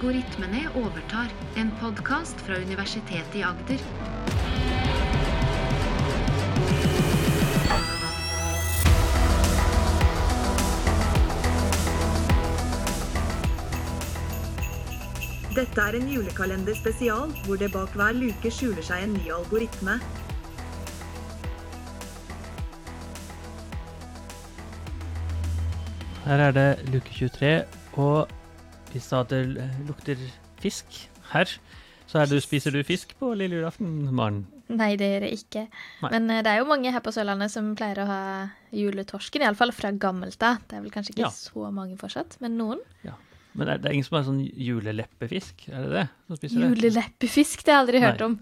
[0.00, 1.28] Algoritmene overtar,
[1.60, 3.82] en podkast fra Universitetet i Agder.
[15.52, 20.00] Dette er en julekalender spesial, hvor det bak hver luke skjuler seg en ny algoritme.
[26.24, 27.56] Her er det luke 23,
[28.00, 28.39] og
[28.92, 29.42] hvis da det
[29.88, 30.20] lukter
[30.60, 30.98] fisk
[31.32, 31.50] her,
[32.10, 34.40] så det, spiser du fisk på lille julaften, Maren?
[34.70, 35.62] Nei, det gjør jeg ikke.
[36.02, 36.10] Nei.
[36.14, 38.20] Men eh, det er jo mange her på Sørlandet som pleier å ha
[38.74, 40.60] juletorsken, iallfall fra gammelt av.
[40.70, 41.30] Det er vel kanskje ikke Ja.
[41.34, 42.82] så mange fortsatt, men noen.
[43.58, 45.64] Men er det er ingen som har sånn juleleppefisk?
[45.74, 46.50] Er det det?
[46.54, 48.26] Juleleppefisk, det har jeg aldri hørt Nei.
[48.28, 48.36] om.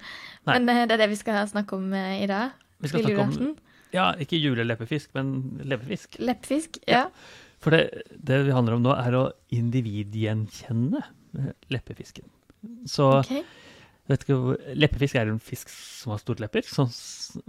[0.48, 0.58] Nei.
[0.58, 2.56] Men eh, det er det vi skal snakke om eh, i dag.
[2.84, 3.54] Vi skal snakke om.
[3.94, 5.30] Ja, ikke juleleppefisk, men
[5.64, 6.18] leppefisk.
[6.20, 7.06] Leppefisk, Ja.
[7.06, 7.08] ja.
[7.62, 11.02] For det, det vi handler om nå, er å individgjenkjenne
[11.72, 12.28] leppefisken.
[12.90, 13.44] Så okay.
[14.10, 16.90] vet ikke Leppefisk er en fisk som har store lepper, som,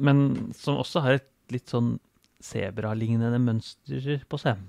[0.01, 1.97] men som også har et litt sånn
[2.43, 4.61] sebralignende mønster på seg.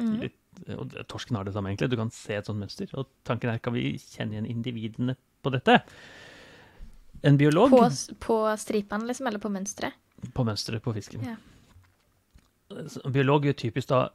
[0.00, 0.14] Mm.
[0.24, 0.38] Litt,
[0.74, 1.90] og torsken har det samme, egentlig.
[1.92, 2.90] Du kan se et sånt mønster.
[2.98, 5.78] Og tanken er, kan vi kjenne igjen individene på dette?
[7.24, 7.86] En biolog På,
[8.20, 9.96] på stripene, liksom, eller på mønsteret.
[10.34, 11.24] på mønsteret på fisken.
[11.24, 11.36] Ja.
[12.74, 14.08] En biolog vil typisk da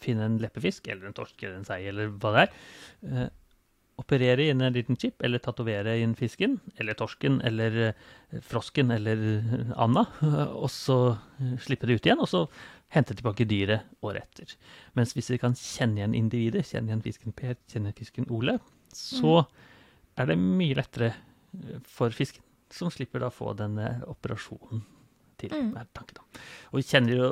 [0.00, 2.56] finne en leppefisk, eller en torsk, eller en sei, eller hva det er.
[3.08, 3.28] eh,
[3.98, 9.22] operere inn en liten chip, eller tatovere inn fisken, eller torsken, eller eh, frosken, eller
[9.32, 10.04] eh, anda,
[10.62, 10.98] og så
[11.40, 12.44] eh, slippe det ut igjen, og så
[12.94, 14.54] hente tilbake dyret året etter.
[14.96, 18.58] Mens hvis vi kan kjenne igjen individet, kjenne igjen fisken Per, kjenne igjen fisken Ole,
[18.94, 19.42] så
[20.18, 24.86] er det mye lettere eh, for fisken, som slipper da få denne operasjonen
[25.40, 25.52] til.
[25.54, 25.74] Mm.
[26.70, 27.28] Og vi kjenner jo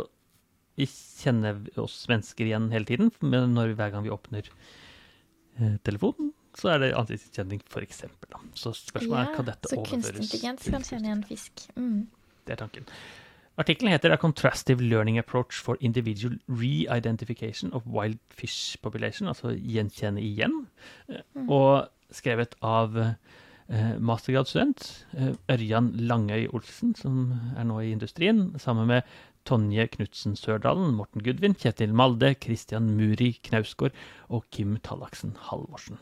[0.77, 6.33] vi kjenner oss mennesker igjen hele tiden, men når, hver gang vi åpner eh, telefonen,
[6.57, 8.37] så er det ansiktsgjenkjenning, eksempel.
[8.57, 11.67] Så spørsmålet er hva dette så overføres kunstig intelligens kan kjenne igjen fisk.
[11.77, 12.07] Mm.
[12.47, 12.89] Det er tanken.
[13.57, 20.21] Artikkelen heter A Contrastive Learning Approach for Individual Re-Identification of Wild Fish Population, altså gjenkjenne
[20.21, 20.67] igjen,
[21.09, 21.49] Mm.
[21.51, 28.87] og skrevet av eh, mastergradsstudent eh, Ørjan Langøy Olsen, som er nå i industrien, sammen
[28.87, 29.03] med
[29.47, 33.95] Tonje Knutsen Sørdalen, Morten Gudvin, Kjetil Malde, Christian Muri Knausgård
[34.29, 36.01] og Kim Tallaksen Halvorsen.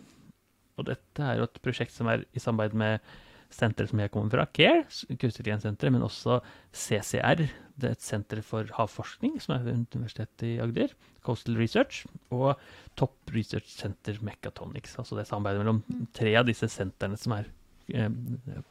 [0.79, 3.15] Og dette er jo et prosjekt som er i samarbeid med
[3.55, 4.83] senteret som jeg kommer fra, CARE,
[5.21, 5.47] kunstig
[5.93, 6.41] men også
[6.75, 7.45] CCR,
[7.79, 10.95] det er et senter for havforskning som er ved Universitetet i Agder,
[11.27, 12.59] Coastal Research, og
[12.99, 17.51] Top Research Center Mechatronics, altså det samarbeidet mellom tre av disse sentrene som er
[17.95, 18.11] eh,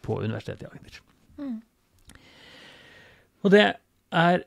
[0.03, 0.99] på Universitetet i Agder.
[1.37, 1.61] Mm.
[3.43, 3.65] Og det
[4.11, 4.43] er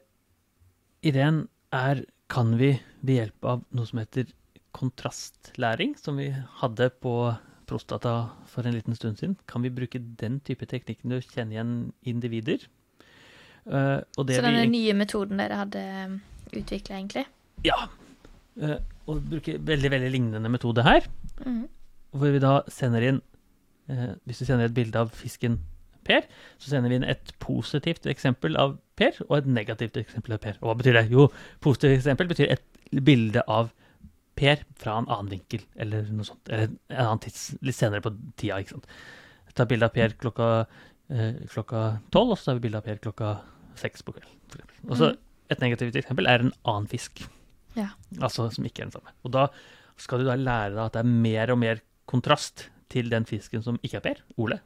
[1.06, 1.44] Ideen
[1.74, 2.72] er kan vi
[3.06, 4.30] ved hjelp av noe som heter
[4.76, 6.30] kontrastlæring, som vi
[6.60, 7.12] hadde på
[7.66, 8.14] prostata
[8.50, 11.76] for en liten stund siden, kan vi bruke den type teknikken til å kjenne igjen
[12.06, 12.66] individer.
[13.66, 15.82] Uh, Så denne vi, nye metoden dere hadde
[16.54, 17.24] utvikla, egentlig?
[17.66, 17.88] Ja.
[18.60, 18.78] Uh,
[19.10, 21.66] og bruke veldig, veldig lignende metode her, Mm.
[22.16, 23.18] hvor vi da sender inn
[23.90, 25.58] uh, Hvis vi sender et bilde av fisken
[26.06, 26.24] Per,
[26.56, 30.56] så sender vi inn et positivt eksempel av Per og et negativt eksempel av Per.
[30.62, 31.04] Og hva betyr det?
[31.12, 31.28] Jo,
[31.64, 32.64] positivt eksempel betyr et
[33.04, 33.72] bilde av
[34.36, 36.48] Per fra en annen vinkel, eller noe sånt.
[36.52, 38.86] Eller en annen tids, litt senere på tida, ikke sant.
[39.48, 40.48] Jeg tar bilde av Per klokka
[41.08, 41.38] eh,
[42.12, 43.30] tolv, og så tar vi bilde av Per klokka
[43.80, 44.66] seks på kvelden.
[44.90, 45.16] Og så Mhm.
[45.50, 47.24] et negativt eksempel er en annen fisk.
[47.76, 47.88] Ja.
[48.20, 49.12] Altså som ikke er den samme.
[49.24, 49.48] Og da
[49.96, 53.62] skal du da lære deg at det er mer og mer kontrast til den fisken
[53.62, 54.60] som ikke er Per, Ole,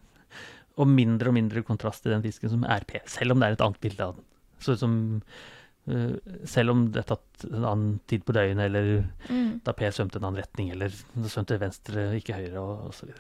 [0.79, 3.57] og mindre og mindre kontrast til den fisken som er Per, selv om det er
[3.57, 4.25] et annet bilde av den.
[4.61, 4.95] Så som,
[5.91, 9.61] uh, selv om det er tatt en annen tid på døgnet, eller Mm.
[9.65, 10.89] da P svømte en annen retning, eller
[11.27, 13.11] svømte venstre, ikke høyre, og, osv.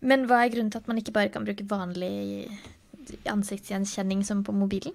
[0.00, 2.48] Men hva er grunnen til at man ikke bare kan bruke vanlig
[3.26, 4.94] ansiktsgjenkjenning som på mobilen?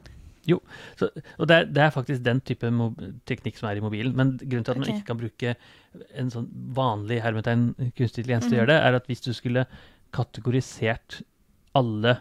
[0.98, 2.70] Så, og det er, det er faktisk den type
[3.30, 4.16] teknikk som er i mobilen.
[4.18, 5.56] Men grunnen til at man ikke kan bruke
[6.18, 9.68] en sånn vanlig hermetegn kunstig intelligens til å gjøre det, er at hvis du skulle
[10.14, 11.22] kategorisert
[11.78, 12.18] alle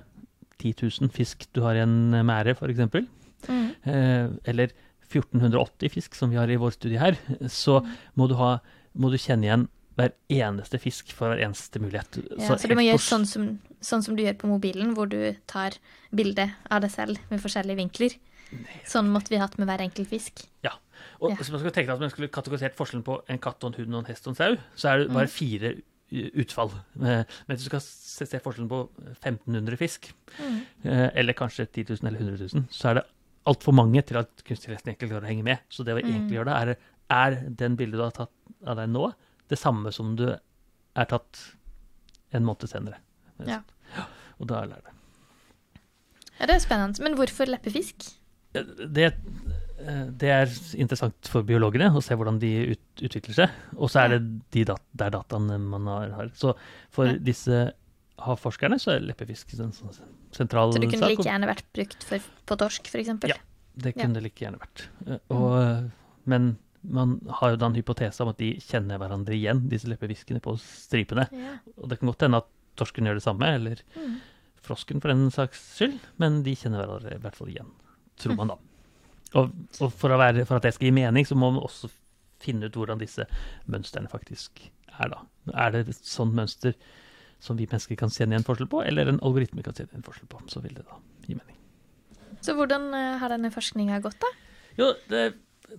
[0.60, 3.06] 10 000 fisk du har i en mære, f.eks.,
[3.48, 3.70] Mm.
[3.88, 4.68] eh, eller
[5.08, 7.16] 1480 fisk som vi har i vår studie her,
[7.48, 7.78] så
[8.20, 8.58] må du, ha,
[8.94, 9.64] må du kjenne igjen
[9.96, 12.18] hver eneste fisk for hver eneste mulighet.
[12.36, 13.46] Ja, så, du må gjøre sånn som,
[13.80, 15.78] sånn som du gjør på mobilen, hvor du tar
[16.12, 18.14] bilde av deg selv med forskjellige vinkler.
[18.88, 20.44] Sånn måtte vi hatt med hver enkelt fisk.
[20.66, 20.76] Ja.
[21.20, 21.36] Og Ja.
[21.40, 23.94] hvis man skulle tenke at man skulle kategorisert forskjellen på en katt og en hund
[23.94, 25.36] og en hest og en sau, så er det bare Mm.
[25.36, 26.70] fire u- utfall.
[27.00, 28.80] Eh, Men hvis du skal se forskjellen på
[29.22, 30.60] 1500 fisk, Mm.
[30.84, 33.04] eh, eller kanskje 10 000 eller 100 000, så er det
[33.46, 35.58] altfor mange til at kunstigheten egentlig klarer å henge med.
[35.70, 36.10] Så det vi Mm.
[36.14, 36.76] egentlig gjør da, er
[37.10, 38.30] er den bildet du har tatt
[38.66, 39.12] av deg nå,
[39.48, 40.28] det samme som du
[40.96, 41.54] er tatt
[42.32, 42.96] en måned senere.
[43.46, 43.62] Ja.
[44.40, 44.94] Og da lærer det.
[46.38, 47.00] Ja, det er spennende.
[47.02, 48.14] Men hvorfor leppefisk?
[48.52, 49.14] det,
[50.18, 50.46] det er
[50.76, 53.50] interessant for biologene å se hvordan de ut, utvikler seg.
[53.78, 54.20] Og så er det
[54.52, 56.10] de dat der dataene man har.
[56.18, 56.28] har.
[56.34, 56.54] Så
[56.90, 57.16] for Ja.
[57.18, 57.72] disse
[58.20, 59.94] havforskerne så er leppefisk en sånn
[60.32, 61.16] sentral Så det kunne sak.
[61.16, 63.24] like gjerne vært brukt for, på torsk, f.eks.?
[63.28, 63.36] Ja.
[63.80, 64.88] Det kunne det like gjerne vært.
[65.06, 65.90] Eh, Og, eh,
[66.26, 70.40] Men man har jo da en hypotese om at de kjenner hverandre igjen, disse leppefiskene
[70.40, 71.28] på stripene.
[71.32, 71.56] Ja.
[71.80, 74.20] Og det kan godt hende at torsken gjør det samme, eller Mm.
[74.62, 77.70] frosken for den saks skyld, men de kjenner hverandre i hvert fall igjen,
[78.18, 78.56] tror man da.
[79.38, 81.90] Og, og for, være, for at det skal gi mening, så må man også
[82.40, 83.26] finne ut hvordan disse
[83.70, 84.62] mønstrene faktisk
[84.96, 85.20] er, da.
[85.54, 86.74] Er det et sånt mønster
[87.40, 90.30] som vi mennesker kan kjenne igjen forskjell på, eller en algoritme kan kjenne igjen forskjell
[90.32, 90.98] på, så vil det da
[91.28, 91.56] gi mening.
[92.44, 94.30] Så hvordan eh, har denne forskninga gått, da?
[94.80, 95.24] Jo, det,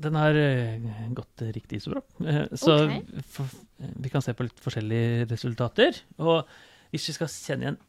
[0.02, 2.04] den har eh, gått riktig så bra.
[2.26, 3.24] Eh, Så okay.
[3.34, 5.98] for, vi kan se på litt forskjellige resultater.
[6.22, 6.46] Og
[6.94, 7.82] hvis vi skal kjenne igjen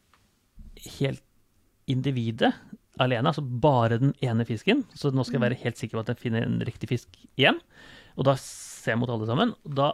[0.97, 1.25] helt
[1.93, 2.53] individet
[3.01, 6.11] alene, altså bare den ene fisken, så nå skal jeg være helt sikker på at
[6.13, 7.57] jeg finner en riktig fisk igjen,
[8.17, 9.91] og da ser jeg mot alle sammen, og da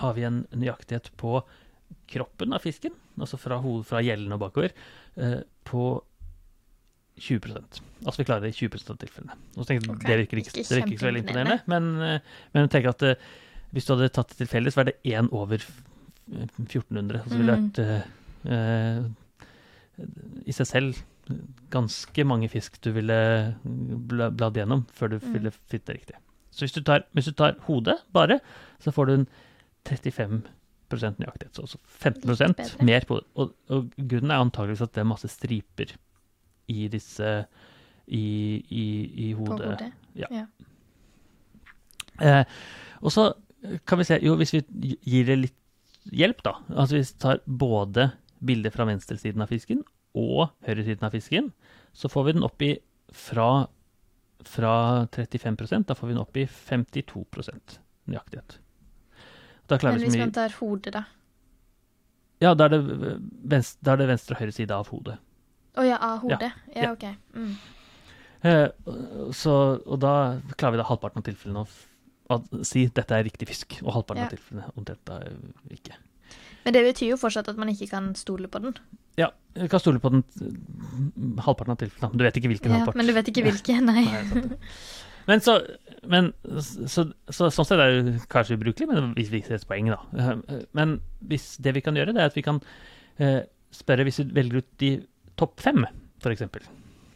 [0.00, 1.42] har vi en nøyaktighet på
[2.10, 4.74] kroppen av fisken, altså fra, hoved, fra gjellene og bakover,
[5.20, 5.84] eh, på
[7.22, 7.44] 20
[8.02, 9.34] Altså vi klarer det i 20 av tilfellene.
[9.54, 10.08] Og så tenker jeg, okay.
[10.08, 13.04] Det virker ikke, ikke det virker ikke så veldig imponerende, men, eh, men tenker at
[13.06, 13.26] eh,
[13.72, 15.62] hvis du hadde tatt det til så var det én over
[16.32, 17.20] 1400.
[17.20, 17.68] Altså så ville det Mm.
[17.70, 17.78] vært
[18.50, 19.02] eh,
[20.48, 21.02] i seg selv
[21.72, 23.16] ganske mange fisk du ville
[23.64, 25.32] bla, bladd gjennom før du Mm.
[25.32, 26.16] ville fitte riktig.
[26.50, 28.40] Så hvis du, tar, hvis du tar hodet bare,
[28.80, 29.26] så får du en
[29.88, 30.42] 35
[30.92, 31.54] nøyaktighet.
[31.56, 32.28] Så altså 15
[32.58, 35.94] Litt mer på og, og grunnen er antageligvis at det er masse striper
[36.68, 37.46] i disse
[38.08, 38.24] i,
[38.68, 38.84] i,
[39.30, 39.70] i På hodet.
[39.78, 39.92] hodet?
[40.14, 40.26] Ja.
[40.30, 40.46] Ja.
[42.20, 42.44] Eh,
[43.00, 43.32] og så
[43.86, 44.60] kan vi se Jo, hvis vi
[45.06, 45.58] gir det litt
[46.12, 46.56] hjelp, da.
[46.74, 48.10] Altså hvis vi tar både
[48.42, 49.84] bildet fra venstresiden av fisken
[50.18, 51.52] og høyresiden av fisken,
[51.96, 52.72] så får vi den opp i
[53.12, 53.66] fra,
[54.48, 54.74] fra
[55.12, 57.24] 35% da får vi den opp i 52
[58.10, 58.58] nøyaktighet.
[59.70, 61.04] Da Men hvis man tar hodet, da?
[62.42, 63.12] Ja, da er, det
[63.46, 65.20] venstre, da er det venstre og høyre side av hodet.
[65.78, 66.50] Å ja, av hodet?
[66.74, 66.92] Ja, Ja.
[66.92, 67.06] OK.
[67.36, 67.54] Mm.
[68.42, 68.68] Eh,
[69.32, 69.52] så,
[69.86, 71.68] og da klarer vi da halvparten av tilfellene å
[72.32, 74.28] å si dette er riktig fisk, og halvparten Ja.
[74.28, 75.36] av tilfellene om dette er
[75.74, 75.96] ikke.
[76.64, 78.76] Men det betyr jo fortsatt at man ikke kan stole på den.
[79.18, 79.28] Ja,
[79.58, 80.22] du kan stole på den
[81.42, 82.10] halvparten av tilfellene.
[82.12, 82.96] men Du vet ikke hvilken Ja, halvpart.
[83.00, 84.04] men du vet ikke hvilken, nei.
[84.06, 84.58] Nei.
[85.28, 85.52] Men så,
[86.10, 90.00] men, så, så, sånn sett er det kanskje ubrukelig, men vi ser et poeng, da.
[90.18, 90.96] Eh, Men
[91.30, 92.58] hvis det vi kan gjøre, det er at vi kan
[93.22, 94.90] eh, spørre hvis vi velger ut de
[95.38, 95.84] topp fem,
[96.24, 96.42] f.eks.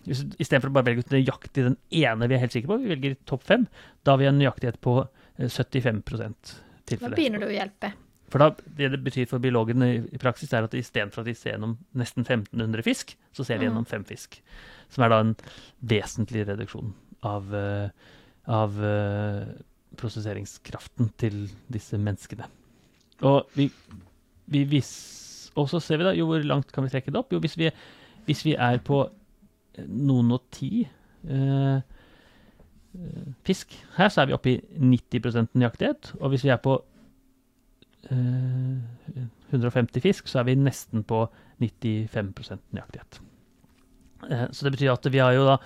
[0.06, 3.16] Istedenfor å bare velge ut nøyaktig den ene vi er helt sikre på, vi velger
[3.26, 3.66] topp fem.
[4.06, 6.30] Da har vi en nøyaktighet på eh, 75 Da
[6.86, 7.16] tilfelle.
[7.18, 7.90] begynner det å hjelpe.
[8.28, 11.52] For da, det det betyr for biologene i, praksis, er at istedenfor at de ser
[11.54, 13.68] gjennom nesten 1500 fisk, så ser de Mhm.
[13.70, 14.40] gjennom fem fisk.
[14.90, 15.36] Som er da en
[15.84, 16.92] vesentlig reduksjon
[17.22, 17.88] av, eh,
[18.48, 19.46] av eh,
[19.96, 22.46] prosesseringskraften til disse menneskene.
[23.22, 23.70] Og vi,
[24.48, 27.30] vi vis, og så ser vi da, jo hvor langt kan vi trekke det opp?
[27.32, 27.70] Jo, hvis vi,
[28.26, 29.04] hvis vi er på
[29.78, 30.88] eh, noen og ti
[31.28, 31.80] eh,
[33.44, 36.14] fisk her, så er vi oppe i 90% nøyaktighet.
[36.20, 36.78] Og hvis vi er på
[38.14, 41.24] 150 fisk, så er vi nesten på
[41.62, 43.20] 95% nøyaktighet.
[44.30, 45.58] Eh, så det betyr at vi har jo da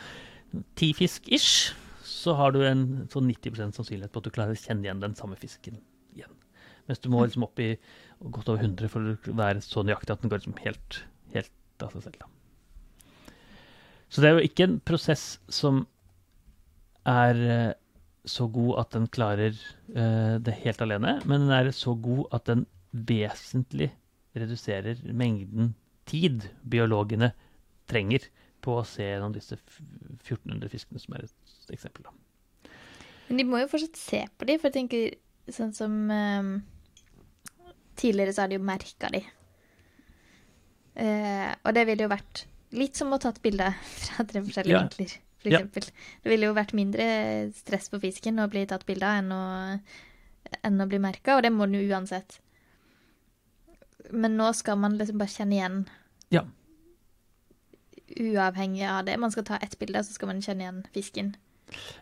[0.79, 1.73] ti fisk ish,
[2.05, 5.17] så har du en sånn 90% sannsynlighet på at du klarer å kjenne igjen den
[5.19, 5.79] samme fisken
[6.17, 6.33] igjen.
[6.89, 7.73] Mens du må liksom opp i
[8.21, 11.03] godt over 100 for å være så nøyaktig at den går liksom helt,
[11.35, 12.21] helt av seg selv.
[12.21, 13.35] Da.
[14.11, 15.85] Så det er jo ikke en prosess som
[17.09, 17.73] er eh,
[18.29, 19.55] så god at den klarer
[19.97, 23.91] uh, det helt alene, men den er så god at den vesentlig
[24.37, 25.75] reduserer mengden
[26.11, 27.33] tid biologene
[27.91, 28.27] trenger
[28.63, 32.05] på å se gjennom disse 1400 fiskene, som er et eksempel.
[32.07, 32.71] Da.
[33.31, 36.53] Men de må jo fortsatt se på de, for jeg tenker sånn som ehm,
[38.01, 39.19] Tidligere så har de jo merka de.
[40.97, 43.67] Uh, og det ville jo vært litt som å tatt bilde
[44.07, 44.81] fra tre forskjellige Ja.
[44.87, 45.59] vinkler, for Ja.
[45.65, 45.93] Det
[46.25, 49.81] ville jo vært mindre stress på fisken å bli tatt bilde av enn å,
[50.65, 52.39] enn å bli merka, og det må den jo uansett.
[54.13, 55.87] Men nå skal man liksom bare kjenne igjen
[56.31, 56.45] Ja.
[58.21, 59.17] Uavhengig av det.
[59.23, 61.35] Man skal ta ett bilde, så skal man kjenne igjen fisken.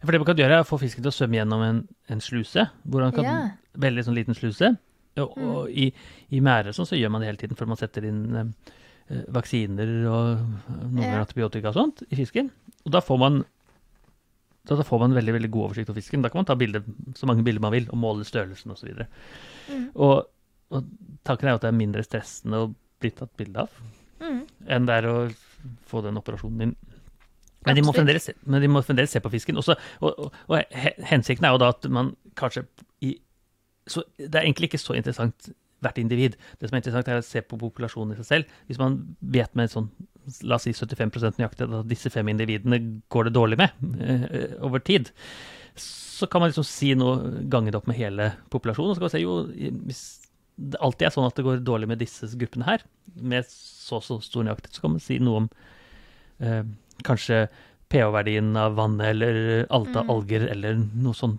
[0.00, 2.22] For det man kan gjøre, er å få fisken til å svømme gjennom en, en
[2.24, 3.50] sluse, hvor han kan Ja.
[3.76, 4.78] veldig sånn liten sluse.
[5.18, 5.48] Og, Mm.
[5.50, 5.92] og i,
[6.30, 8.72] i mære sånn, så gjør man det hele tiden, før man setter inn eh,
[9.10, 10.38] eh, vaksiner og
[10.94, 11.20] noen Ja.
[11.24, 12.50] antibiotika og sånt i fisken.
[12.88, 13.38] Og da får man
[14.68, 16.24] da, får man veldig veldig god oversikt over fisken.
[16.24, 16.82] Da kan man ta bilder,
[17.16, 18.90] så mange bilder man vil og måle størrelsen osv.
[19.68, 19.86] Mm.
[19.94, 20.26] Og
[20.68, 20.84] og
[21.24, 22.66] tanken er jo at det er mindre stressende å
[23.00, 23.78] bli tatt bilde av
[24.20, 24.42] Mm.
[24.68, 25.14] enn det er å
[25.88, 26.74] få den operasjonen din.
[27.64, 29.56] Men de, må fremdeles, de må fremdeles se på fisken.
[29.56, 32.66] Også, og, og, og he- hensikten er jo da at man kanskje
[33.00, 33.14] i
[33.88, 35.48] så Det er egentlig ikke så interessant
[35.80, 36.34] hvert individ.
[36.60, 38.44] Det som er interessant, er å se på populasjonen i seg selv.
[38.66, 39.88] Hvis man vet med sånn
[40.42, 42.80] la oss si 75% nøyaktig at disse fem individene
[43.12, 43.70] går det dårlig med
[44.02, 45.10] eh, over tid,
[45.78, 48.90] så kan man liksom si noe, gange det opp med hele populasjonen.
[48.90, 50.02] Og så kan man si jo, hvis
[50.58, 52.82] det alltid er sånn at det går dårlig med disse gruppene her,
[53.14, 55.50] med så så stor nøyaktighet, så kan man si noe om
[56.42, 56.64] eh,
[57.06, 57.44] kanskje
[57.88, 60.10] pH-verdien av vannet, eller alt av Mm.
[60.16, 61.38] alger, eller noe sånn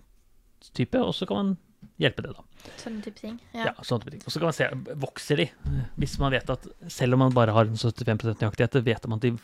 [0.74, 1.52] type, og så kan man
[2.00, 2.42] hjelpe det, da.
[2.78, 3.40] Sånne type ting.
[3.54, 3.72] Ja, Ja.
[3.82, 4.22] sånne type ting.
[4.26, 5.50] Og så kan man se, vokser de?
[5.98, 9.22] Hvis man vet at, selv om man bare har en 75% nøyaktighet, vet man at
[9.22, 9.38] de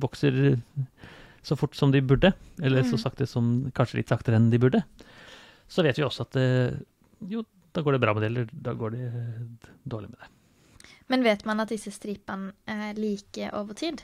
[0.00, 0.60] vokser
[1.42, 3.02] så fort som de burde, eller så Mm.
[3.02, 4.84] sakte som, kanskje litt saktere enn de burde,
[5.68, 6.76] så vet vi også at eh,
[7.28, 10.28] jo, da går det bra med det, eller da går det eh, dårlig med det.
[11.08, 14.02] Men vet man at disse stripene er like over tid?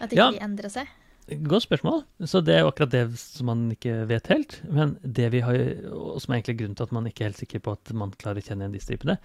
[0.00, 0.30] At ikke Ja.
[0.30, 0.86] de endrer seg?
[1.24, 2.02] Godt spørsmål.
[2.28, 4.58] Så det er jo akkurat det som man ikke vet helt.
[4.68, 5.56] Men det vi har,
[5.88, 8.12] og som er egentlig grunnen til at man ikke er helt sikker på at man
[8.20, 9.16] klarer å kjenne igjen de stripene.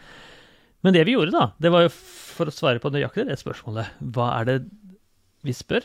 [0.86, 4.00] Men det vi gjorde, da, det var jo for å svare på nøyaktig det spørsmålet.
[4.16, 4.58] Hva er det
[5.44, 5.84] vi spør?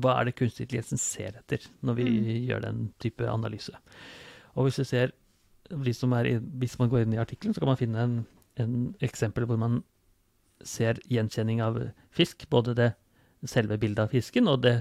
[0.00, 2.08] Hva er det kunstig intelligensen ser etter når vi
[2.48, 3.76] gjør den type analyse?
[4.56, 5.12] Og hvis, du ser,
[5.68, 8.16] hvis er i, hvis man går inn i artikkelen, så kan man finne en,
[8.56, 9.82] en eksempel hvor man
[10.64, 11.78] ser gjenkjenning av
[12.16, 12.46] fisk.
[12.48, 12.92] Både det
[13.48, 14.76] selve bildet av fisken og det,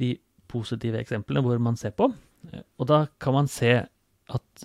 [0.00, 0.14] de
[0.50, 2.10] positive eksemplene hvor man ser på.
[2.78, 3.76] Og da kan man se
[4.34, 4.64] at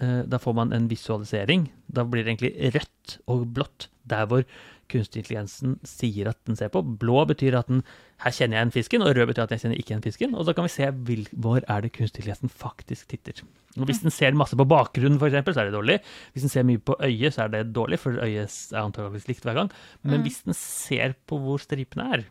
[0.00, 1.68] eh, da får man en visualisering.
[1.88, 4.44] Da blir det egentlig rødt og blått der hvor
[4.88, 6.80] kunstig intelligensen sier at den ser på.
[6.80, 7.82] Blå betyr at den
[8.24, 10.32] her kjenner jeg en fisken, og rød betyr at jeg kjenner ikke en fisken.
[10.34, 13.42] Og da kan vi se hvil, hvor er det kunstig intelligensen faktisk titter.
[13.76, 15.98] Og hvis den ser masse på bakgrunnen, f.eks., så er det dårlig.
[16.32, 19.44] Hvis den ser mye på øyet, så er det dårlig, for øyet er antakeligvis likt
[19.44, 19.70] hver gang.
[20.02, 20.24] Men Mm.
[20.24, 22.24] hvis den ser på hvor stripene er,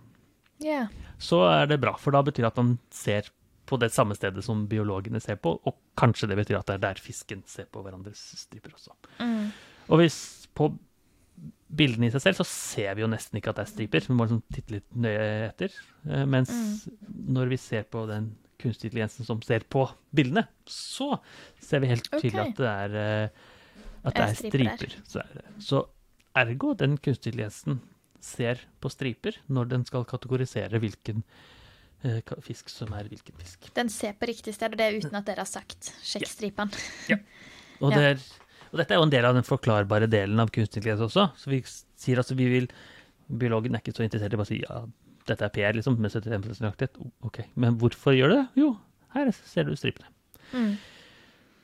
[0.64, 0.88] Ja.
[1.22, 3.30] så er det bra, for da betyr det at man ser
[3.68, 6.84] på det samme stedet som biologene ser på, og kanskje det betyr at det er
[6.88, 8.96] der fisken ser på hverandres striper også.
[9.20, 9.50] Mm.
[9.92, 10.20] Og hvis
[10.58, 10.72] på
[11.68, 14.16] bildene i seg selv, så ser vi jo nesten ikke at det er striper, vi
[14.16, 15.76] må liksom titte litt nøye etter.
[16.08, 16.88] Mens Mens
[17.38, 19.84] når vi ser på den kunstig intelligensen som ser på
[20.16, 21.18] bildene, så
[21.62, 22.54] ser vi helt tydelig okay.
[22.56, 23.52] at det er, eh,
[24.08, 25.22] at det Er er striper striper.
[25.22, 25.84] Er så
[26.38, 27.82] ergo, den kunstig intelligensen
[28.24, 31.24] ser på striper når den skal kategorisere hvilken
[32.04, 33.70] eh, fisk som er hvilken fisk.
[33.78, 36.74] Den ser på riktig sted, og det er uten at dere har sagt 'sjekk stripene'.
[37.82, 37.98] Og, Ja.
[37.98, 38.22] det er,
[38.72, 41.28] og dette er jo en del av den forklarbare delen av kunstig intelligens også.
[41.38, 42.68] Så vi sier at vi vil
[43.30, 44.80] Biologen er ikke så interessert i bare å si ja,
[45.28, 46.98] dette er PR, liksom, med 75 nøyaktighet.
[47.22, 48.48] Ok, men hvorfor gjør det det?
[48.64, 48.70] Jo,
[49.14, 50.08] her ser du stripene.
[50.54, 50.78] Mm.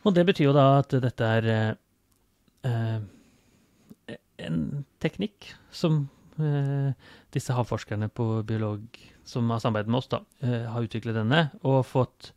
[0.04, 1.74] Og det betyr jo da at dette er eh,
[2.68, 6.10] eh, en teknikk som
[7.34, 8.86] disse havforskerne på biolog
[9.28, 12.34] som har samarbeidet med oss, da, eh, har utviklet denne og fått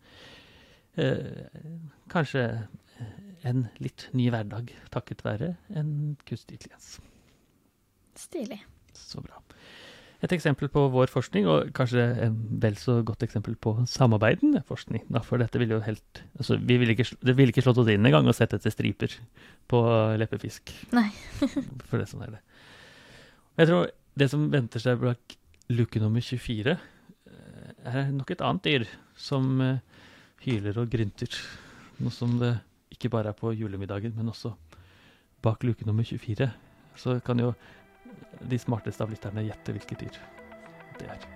[0.97, 1.49] eh,
[2.12, 2.47] kanskje
[3.47, 6.97] en litt ny hverdag takket være en kunstig intelligens.
[8.17, 8.62] Stilig.
[8.97, 9.43] Så bra.
[10.25, 15.05] Et eksempel på vår forskning, og kanskje en vel så godt eksempel på samarbeidende forskning.
[15.12, 17.91] Da, for dette ville jo helt altså, vi ville ikke, Det ville ikke slått oss
[17.93, 19.12] inn engang å sette etter striper
[19.69, 19.83] på
[20.17, 20.73] leppefisk.
[20.97, 21.11] Nei.
[21.91, 22.43] for det som er det.
[23.57, 23.87] Og Jeg tror
[24.21, 25.37] det som venter seg bak
[25.73, 28.85] luke nummer 24, eh, er nok et annet dyr
[29.17, 29.81] som eh,
[30.45, 31.33] hyler og grynter.
[31.97, 32.53] Noe som det
[32.93, 34.53] ikke bare er på julemiddagen, men også
[35.41, 36.51] bak luke nummer 24.
[37.01, 37.55] Så kan jo
[38.45, 40.23] de smarteste av lytterne gjette hvilket dyr
[41.01, 41.36] det er.